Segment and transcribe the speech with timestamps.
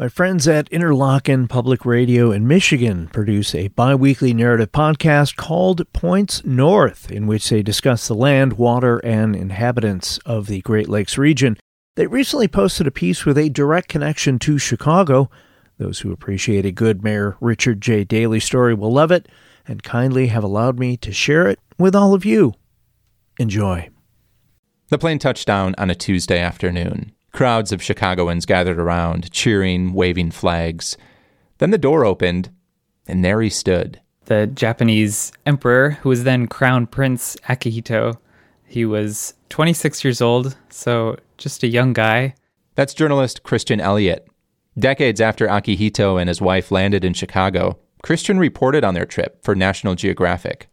[0.00, 5.92] My friends at Interlochen Public Radio in Michigan produce a bi weekly narrative podcast called
[5.92, 11.18] Points North, in which they discuss the land, water, and inhabitants of the Great Lakes
[11.18, 11.56] region.
[11.96, 15.30] They recently posted a piece with a direct connection to Chicago.
[15.78, 18.04] Those who appreciate a good Mayor Richard J.
[18.04, 19.26] Daley story will love it
[19.66, 22.54] and kindly have allowed me to share it with all of you.
[23.40, 23.88] Enjoy.
[24.90, 27.10] The plane touched down on a Tuesday afternoon.
[27.32, 30.96] Crowds of Chicagoans gathered around, cheering, waving flags.
[31.58, 32.50] Then the door opened,
[33.06, 34.00] and there he stood.
[34.26, 38.18] The Japanese emperor, who was then Crown Prince Akihito,
[38.66, 42.34] he was 26 years old, so just a young guy.
[42.74, 44.28] That's journalist Christian Elliott.
[44.78, 49.54] Decades after Akihito and his wife landed in Chicago, Christian reported on their trip for
[49.54, 50.68] National Geographic.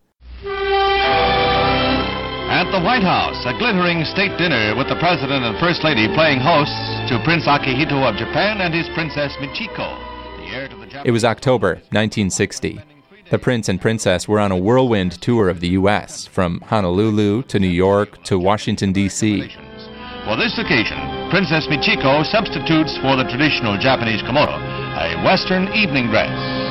[2.56, 6.40] At the White House, a glittering state dinner with the President and First Lady playing
[6.40, 6.80] hosts
[7.12, 9.92] to Prince Akihito of Japan and his Princess Michiko,
[10.40, 11.04] the heir to the Japanese.
[11.04, 12.80] It was October 1960.
[13.30, 17.60] The Prince and Princess were on a whirlwind tour of the U.S., from Honolulu to
[17.60, 19.52] New York to Washington, D.C.
[20.24, 20.96] For this occasion,
[21.30, 26.65] Princess Michiko substitutes for the traditional Japanese kimono, a Western evening dress.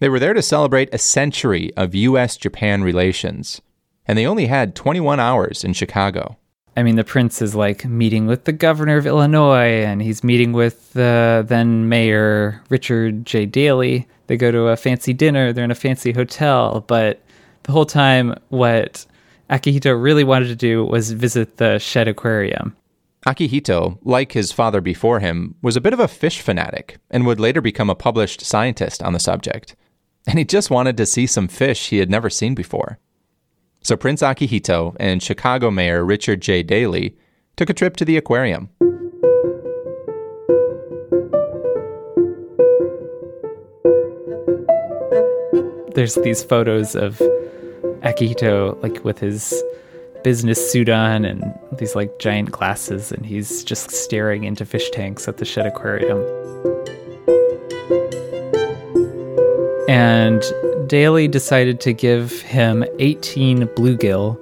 [0.00, 2.38] They were there to celebrate a century of U.S.
[2.38, 3.60] Japan relations,
[4.06, 6.38] and they only had 21 hours in Chicago.
[6.74, 10.54] I mean, the prince is like meeting with the governor of Illinois, and he's meeting
[10.54, 13.44] with the then mayor, Richard J.
[13.44, 14.08] Daley.
[14.26, 17.20] They go to a fancy dinner, they're in a fancy hotel, but
[17.64, 19.04] the whole time, what
[19.50, 22.74] Akihito really wanted to do was visit the Shedd Aquarium.
[23.26, 27.38] Akihito, like his father before him, was a bit of a fish fanatic and would
[27.38, 29.76] later become a published scientist on the subject.
[30.26, 32.98] And he just wanted to see some fish he had never seen before.
[33.82, 36.62] So Prince Akihito and Chicago Mayor Richard J.
[36.62, 37.16] Daley
[37.56, 38.68] took a trip to the aquarium.
[45.94, 47.18] There's these photos of
[48.02, 49.62] Akihito like with his
[50.22, 51.42] business suit on and
[51.78, 56.18] these like giant glasses and he's just staring into fish tanks at the Shedd Aquarium.
[59.90, 60.40] And
[60.86, 64.38] Daley decided to give him 18 bluegill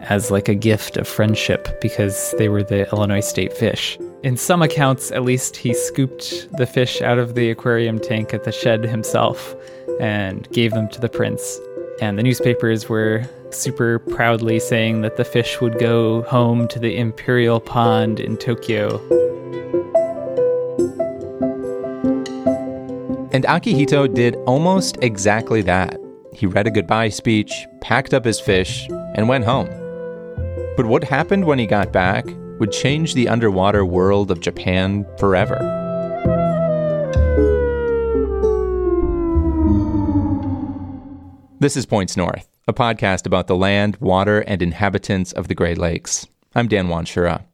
[0.00, 3.98] as like a gift of friendship because they were the Illinois state fish.
[4.22, 8.44] In some accounts, at least, he scooped the fish out of the aquarium tank at
[8.44, 9.54] the Shedd himself
[10.00, 11.60] and gave them to the prince.
[12.00, 16.96] And the newspapers were super proudly saying that the fish would go home to the
[16.96, 18.96] Imperial Pond in Tokyo.
[23.38, 25.96] And Akihito did almost exactly that.
[26.32, 29.68] He read a goodbye speech, packed up his fish, and went home.
[30.76, 32.26] But what happened when he got back
[32.58, 35.56] would change the underwater world of Japan forever.
[41.60, 45.78] This is Points North, a podcast about the land, water, and inhabitants of the Great
[45.78, 46.26] Lakes.
[46.56, 47.44] I'm Dan Wanshura.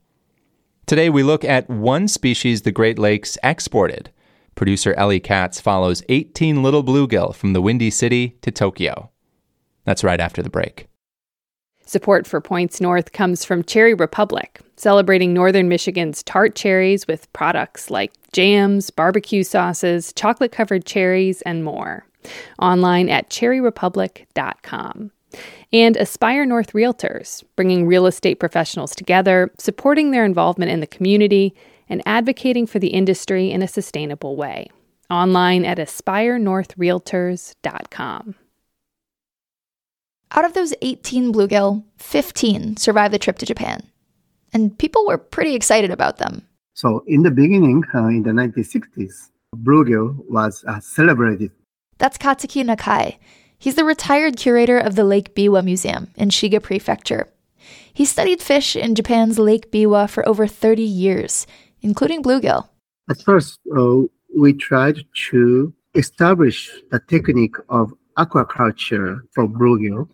[0.87, 4.11] Today we look at one species the Great Lakes exported.
[4.55, 9.11] Producer Ellie Katz follows 18 little bluegill from the Windy City to Tokyo.
[9.85, 10.89] That's right after the break.
[11.87, 17.91] Support for Points North comes from Cherry Republic, celebrating northern Michigan's tart cherries with products
[17.91, 22.07] like jams, barbecue sauces, chocolate covered cherries, and more.
[22.59, 25.11] Online at cherryrepublic.com.
[25.73, 31.55] And Aspire North Realtors, bringing real estate professionals together, supporting their involvement in the community,
[31.89, 34.69] and advocating for the industry in a sustainable way.
[35.11, 38.35] Online at aspirenorthrealtors.com.
[40.37, 43.83] Out of those 18 bluegill, 15 survived the trip to Japan.
[44.53, 46.43] And people were pretty excited about them.
[46.75, 51.53] So, in the beginning, uh, in the 1960s, bluegill was uh, celebrated.
[51.99, 53.17] That's Katsuki Nakai.
[53.59, 57.29] He's the retired curator of the Lake Biwa Museum in Shiga Prefecture.
[57.93, 61.47] He studied fish in Japan's Lake Biwa for over 30 years,
[61.85, 62.69] including bluegill.
[63.09, 64.01] At first, uh,
[64.37, 70.09] we tried to establish the technique of aquaculture for bluegill.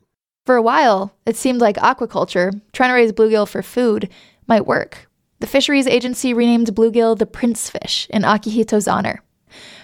[0.44, 4.10] For a while, it seemed like aquaculture, trying to raise bluegill for food,
[4.46, 5.08] might work.
[5.38, 9.22] The fisheries agency renamed bluegill the prince fish in Akihito's honor.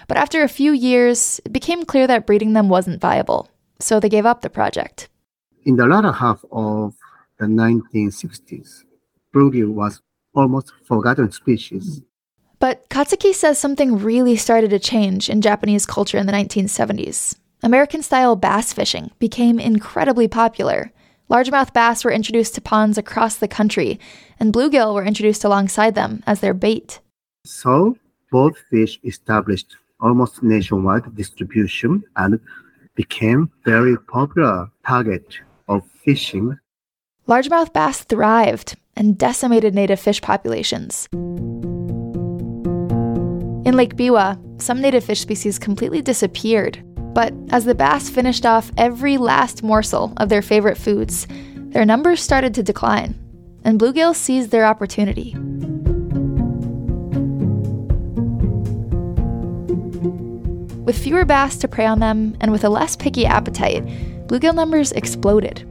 [0.07, 3.49] But after a few years, it became clear that breeding them wasn't viable,
[3.79, 5.09] so they gave up the project.
[5.65, 6.93] In the latter half of
[7.39, 8.83] the 1960s,
[9.33, 10.01] bluegill was
[10.37, 12.01] almost forgotten species.
[12.59, 17.35] But Katsuki says something really started to change in Japanese culture in the 1970s.
[17.61, 20.91] American style bass fishing became incredibly popular,
[21.29, 23.99] Largemouth bass were introduced to ponds across the country,
[24.39, 27.01] and bluegill were introduced alongside them as their bait.
[27.45, 27.97] So
[28.31, 32.39] both fish established almost nationwide distribution and
[32.95, 36.57] became very popular target of fishing.
[37.27, 41.09] Largemouth bass thrived and decimated native fish populations.
[43.65, 46.81] In Lake Biwa, some native fish species completely disappeared.
[47.13, 51.27] But as the bass finished off every last morsel of their favorite foods,
[51.73, 53.19] their numbers started to decline,
[53.65, 55.35] and bluegill seized their opportunity.
[60.85, 63.85] With fewer bass to prey on them and with a less picky appetite,
[64.27, 65.67] bluegill numbers exploded.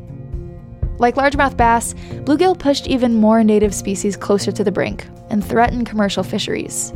[0.98, 1.94] Like largemouth bass,
[2.24, 6.90] bluegill pushed even more native species closer to the brink and threatened commercial fisheries.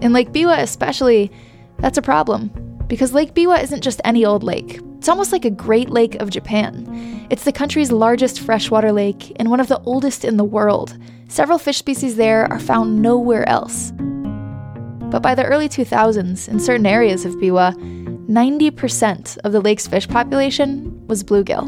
[0.00, 1.30] In Lake Biwa, especially,
[1.78, 2.50] that's a problem
[2.88, 4.80] because Lake Biwa isn't just any old lake.
[4.98, 7.26] It's almost like a Great Lake of Japan.
[7.30, 10.96] It's the country's largest freshwater lake and one of the oldest in the world.
[11.28, 13.92] Several fish species there are found nowhere else.
[15.10, 17.74] But by the early 2000s, in certain areas of Biwa,
[18.28, 21.64] 90% of the lake's fish population was bluegill.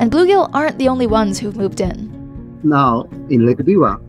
[0.00, 2.10] And bluegill aren't the only ones who've moved in.
[2.64, 4.00] Now, in Lake Biwa,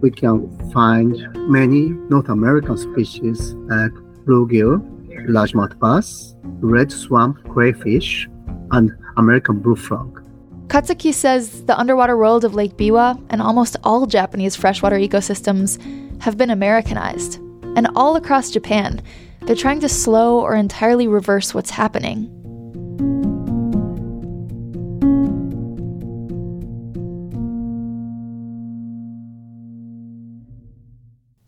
[0.00, 1.16] we can find
[1.48, 3.92] many North American species like
[4.26, 4.82] bluegill,
[5.28, 8.28] largemouth bass, red swamp crayfish,
[8.72, 10.24] and American bullfrog.
[10.66, 15.78] Katsuki says the underwater world of Lake Biwa and almost all Japanese freshwater ecosystems
[16.20, 17.36] have been Americanized.
[17.76, 19.00] And all across Japan,
[19.42, 22.34] they're trying to slow or entirely reverse what's happening.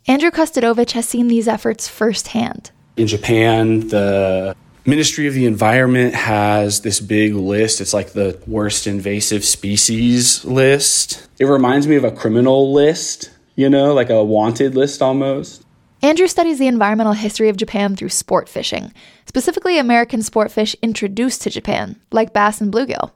[0.07, 2.73] Andrew Kostadovich has seen these efforts firsthand.
[2.97, 7.81] In Japan, the Ministry of the Environment has this big list.
[7.81, 11.29] It's like the worst invasive species list.
[11.39, 15.65] It reminds me of a criminal list, you know, like a wanted list almost.
[16.03, 18.93] Andrew studies the environmental history of Japan through sport fishing,
[19.27, 23.13] specifically American sport fish introduced to Japan, like bass and bluegill.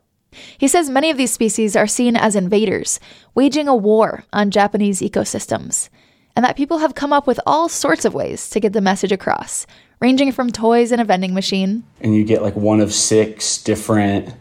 [0.58, 3.00] He says many of these species are seen as invaders,
[3.35, 5.88] waging a war on Japanese ecosystems
[6.37, 9.12] and that people have come up with all sorts of ways to get the message
[9.12, 9.67] across,
[10.00, 11.85] ranging from toys in a vending machine.
[12.00, 14.35] And you get like one of six different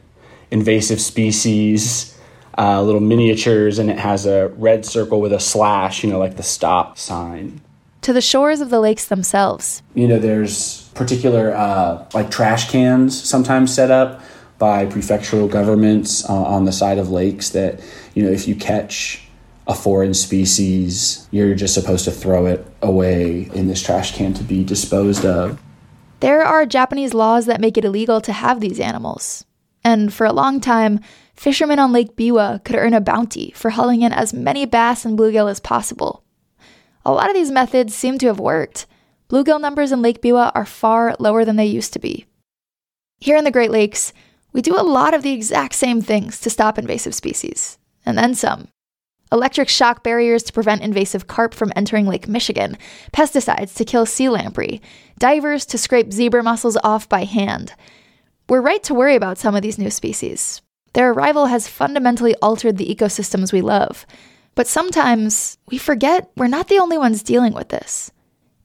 [0.51, 2.17] invasive species,
[2.57, 6.37] uh, little miniatures, and it has a red circle with a slash, you know, like
[6.37, 7.61] the stop sign.
[8.01, 9.81] To the shores of the lakes themselves.
[9.95, 14.21] You know, there's particular uh, like trash cans sometimes set up
[14.59, 17.79] by prefectural governments uh, on the side of lakes that,
[18.13, 19.25] you know, if you catch
[19.67, 24.43] a foreign species, you're just supposed to throw it away in this trash can to
[24.43, 25.61] be disposed of.
[26.19, 29.45] There are Japanese laws that make it illegal to have these animals.
[29.83, 30.99] And for a long time,
[31.35, 35.17] fishermen on Lake Biwa could earn a bounty for hauling in as many bass and
[35.17, 36.23] bluegill as possible.
[37.05, 38.85] A lot of these methods seem to have worked.
[39.29, 42.25] Bluegill numbers in Lake Biwa are far lower than they used to be.
[43.19, 44.13] Here in the Great Lakes,
[44.53, 48.35] we do a lot of the exact same things to stop invasive species, and then
[48.35, 48.67] some
[49.31, 52.77] electric shock barriers to prevent invasive carp from entering Lake Michigan,
[53.11, 54.79] pesticides to kill sea lamprey,
[55.17, 57.73] divers to scrape zebra mussels off by hand.
[58.49, 60.61] We're right to worry about some of these new species.
[60.93, 64.05] Their arrival has fundamentally altered the ecosystems we love.
[64.55, 68.11] But sometimes we forget we're not the only ones dealing with this.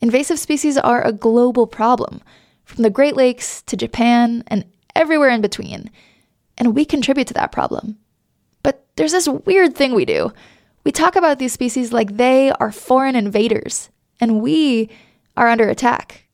[0.00, 2.20] Invasive species are a global problem,
[2.64, 4.64] from the Great Lakes to Japan and
[4.94, 5.90] everywhere in between.
[6.58, 7.98] And we contribute to that problem.
[8.62, 10.32] But there's this weird thing we do
[10.84, 14.88] we talk about these species like they are foreign invaders, and we
[15.36, 16.24] are under attack.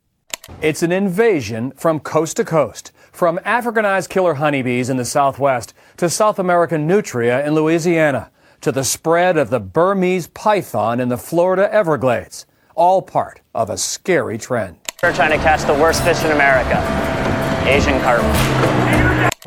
[0.63, 6.11] It's an invasion from coast to coast, from Africanized killer honeybees in the southwest to
[6.11, 8.31] South American nutria in Louisiana,
[8.61, 12.45] to the spread of the Burmese python in the Florida Everglades,
[12.75, 14.77] all part of a scary trend.
[15.03, 16.77] We're trying to catch the worst fish in America
[17.67, 18.23] Asian carp.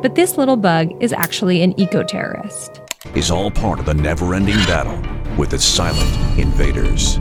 [0.02, 2.82] But this little bug is actually an eco terrorist
[3.16, 4.98] is all part of the never ending battle
[5.38, 6.10] with its silent
[6.40, 7.18] invaders.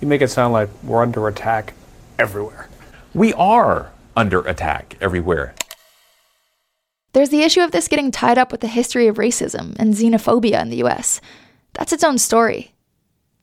[0.00, 1.74] You make it sound like we're under attack
[2.18, 2.68] everywhere.
[3.14, 5.54] We are under attack everywhere.
[7.12, 10.60] There's the issue of this getting tied up with the history of racism and xenophobia
[10.62, 11.20] in the US.
[11.74, 12.74] That's its own story.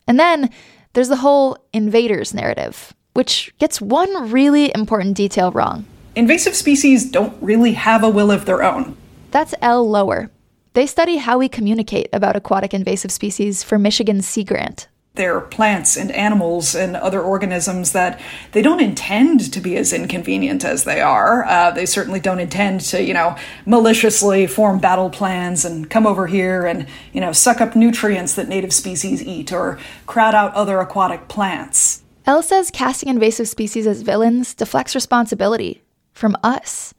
[0.08, 0.50] And then
[0.94, 5.86] there's the whole invaders narrative, which gets one really important detail wrong.
[6.16, 8.98] Invasive species don't really have a will of their own.
[9.32, 10.32] That's Elle Lower,
[10.74, 15.98] they study how we communicate about aquatic invasive species for Michigan's Sea Grant, They're plants
[15.98, 18.22] and animals and other organisms that
[18.54, 21.44] they don't intend to be as inconvenient as they are.
[21.44, 23.36] Uh, they certainly don't intend to, you know,
[23.66, 28.48] maliciously form battle plans and come over here and, you know, suck up nutrients that
[28.48, 32.02] native species eat or crowd out other aquatic plants.
[32.26, 35.82] Elle says casting invasive species as villains deflects responsibility
[36.14, 36.94] from us.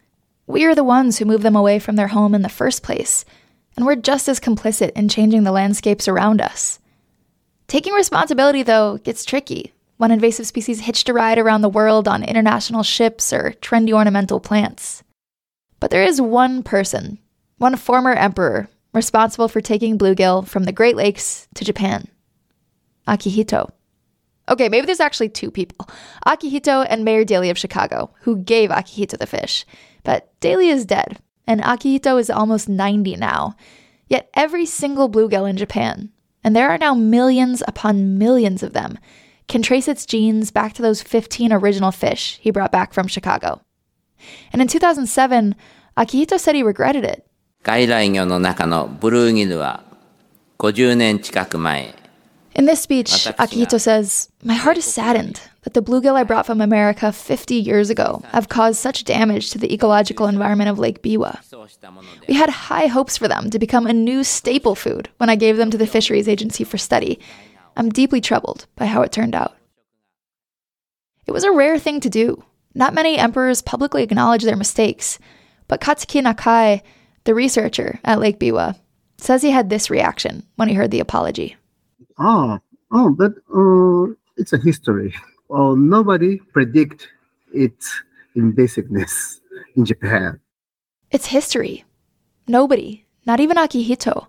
[0.47, 3.25] We are the ones who move them away from their home in the first place,
[3.77, 6.81] and we're just as complicit in changing the landscapes around us.
[7.71, 12.25] Taking responsibility, though, gets tricky when invasive species hitch a ride around the world on
[12.25, 15.05] international ships or trendy ornamental plants.
[15.79, 17.21] But there is one person,
[17.59, 22.09] one former emperor, responsible for taking bluegill from the Great Lakes to Japan
[23.07, 23.71] Akihito.
[24.49, 25.89] Okay, maybe there's actually two people
[26.27, 29.65] Akihito and Mayor Daley of Chicago, who gave Akihito the fish.
[30.03, 33.55] But Daley is dead, and Akihito is almost 90 now.
[34.09, 36.11] Yet every single bluegill in Japan,
[36.44, 38.98] and there are now millions upon millions of them,
[39.48, 43.62] can trace its genes back to those 15 original fish he brought back from Chicago.
[44.52, 45.56] And in 2007,
[45.98, 47.26] Akihito said he regretted it.
[47.64, 49.84] 外来魚の中のブルーギルは
[50.60, 51.96] 50年近く前
[52.61, 56.61] in this speech, Akihito says, My heart is saddened that the bluegill I brought from
[56.61, 61.39] America 50 years ago have caused such damage to the ecological environment of Lake Biwa.
[62.29, 65.57] We had high hopes for them to become a new staple food when I gave
[65.57, 67.19] them to the Fisheries Agency for study.
[67.79, 69.57] I'm deeply troubled by how it turned out.
[71.27, 72.45] It was a rare thing to do.
[72.75, 75.19] Not many emperors publicly acknowledge their mistakes,
[75.67, 76.83] but Katsuki Nakai,
[77.25, 78.77] the researcher at Lake Biwa,
[79.17, 81.57] says he had this reaction when he heard the apology.
[82.23, 82.59] Oh,
[82.93, 85.15] oh, but uh, it's a history.
[85.49, 87.09] Oh, nobody predict
[87.55, 88.03] its
[88.37, 89.41] invasiveness
[89.75, 90.39] in Japan.
[91.11, 91.85] It's history.
[92.47, 94.27] Nobody, not even Akihito,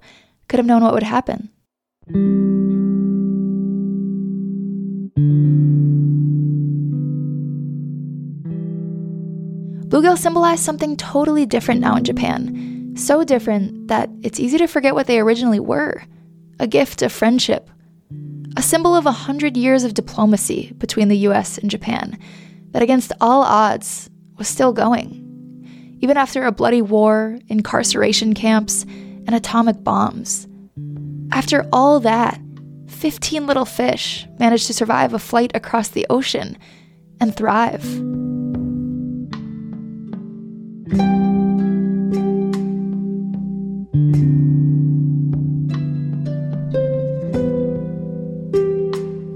[0.48, 1.50] could have known what would happen.
[9.90, 12.94] Bluegill symbolize something totally different now in Japan.
[12.96, 16.04] So different that it's easy to forget what they originally were
[16.62, 17.70] a gift of friendship,
[18.58, 22.18] a symbol of a hundred years of diplomacy between the US and Japan
[22.72, 25.18] that, against all odds, was still going.
[26.02, 30.48] Even after a bloody war, incarceration camps, and atomic bombs.
[31.32, 32.40] After all that,
[32.88, 36.58] 15 little fish managed to survive a flight across the ocean
[37.20, 37.86] and thrive.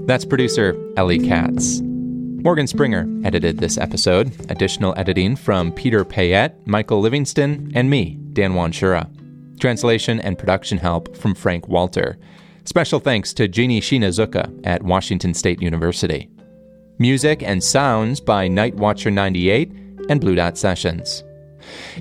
[0.06, 1.80] That's producer Ellie Katz.
[1.82, 4.32] Morgan Springer edited this episode.
[4.48, 9.10] Additional editing from Peter Payette, Michael Livingston, and me, Dan Wanshura.
[9.58, 12.18] Translation and production help from Frank Walter.
[12.64, 16.30] Special thanks to Jeannie Shinozuka at Washington State University.
[17.00, 19.72] Music and sounds by Night Watcher 98
[20.08, 21.24] and Blue Dot Sessions.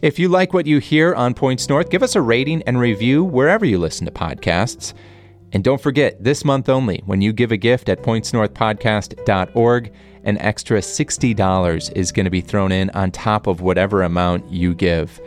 [0.04, 3.24] If you like what you hear on Points North, give us a rating and review
[3.24, 4.94] wherever you listen to podcasts.
[5.52, 10.80] And don't forget, this month only, when you give a gift at pointsnorthpodcast.org, an extra
[10.80, 15.20] $60 is going to be thrown in on top of whatever amount you give.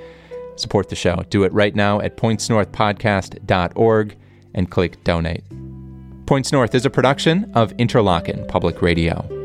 [0.57, 1.23] Support the show.
[1.31, 4.17] Do it right now at pointsnorthpodcast.org
[4.55, 5.45] and click donate.
[6.27, 9.38] Points North is a production of Interlochen Public Radio.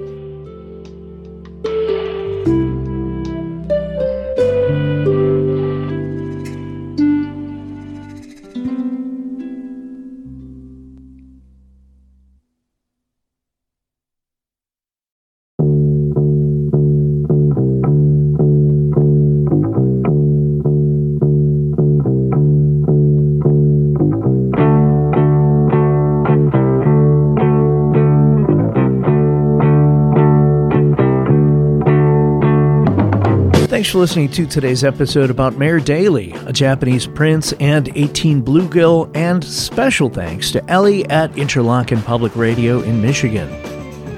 [33.84, 39.12] Thanks for listening to today's episode about Mayor Daley, a Japanese prince, and 18 bluegill,
[39.14, 43.50] and special thanks to Ellie at Interlochen Public Radio in Michigan.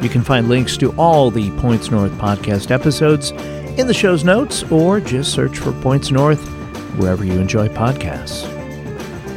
[0.04, 4.62] You can find links to all the Points North podcast episodes in the show's notes,
[4.72, 6.48] or just search for Points North
[7.00, 8.46] wherever you enjoy podcasts.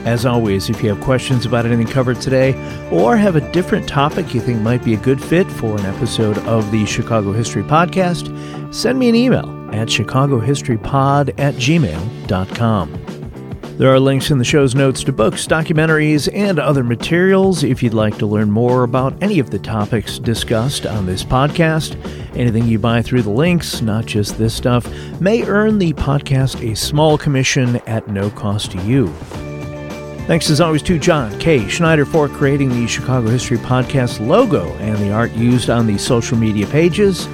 [0.04, 2.52] As always, if you have questions about anything covered today,
[2.92, 6.36] or have a different topic you think might be a good fit for an episode
[6.40, 13.18] of the Chicago History Podcast, send me an email at chicagohistorypod at gmail.com.
[13.78, 17.94] There are links in the show's notes to books, documentaries, and other materials if you'd
[17.94, 21.94] like to learn more about any of the topics discussed on this podcast.
[22.36, 26.74] Anything you buy through the links, not just this stuff, may earn the podcast a
[26.74, 29.06] small commission at no cost to you.
[30.26, 31.68] Thanks as always to John K.
[31.68, 36.36] Schneider for creating the Chicago History Podcast logo and the art used on the social
[36.36, 37.28] media pages.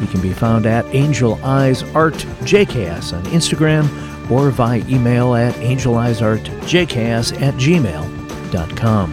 [0.00, 3.88] He can be found at Angel Eyes Art JKS on Instagram
[4.30, 9.12] or via email at angeleyesartjks at gmail.com.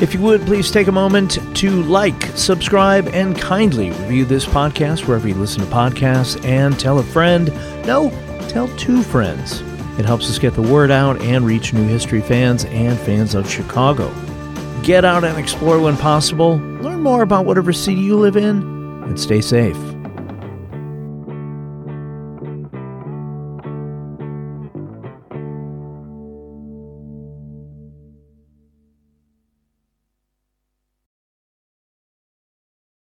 [0.00, 5.06] If you would, please take a moment to like, subscribe, and kindly review this podcast
[5.06, 7.48] wherever you listen to podcasts and tell a friend.
[7.86, 8.08] No,
[8.48, 9.60] tell two friends.
[9.98, 13.50] It helps us get the word out and reach new history fans and fans of
[13.50, 14.10] Chicago.
[14.82, 18.62] Get out and explore when possible, learn more about whatever city you live in,
[19.04, 19.76] and stay safe.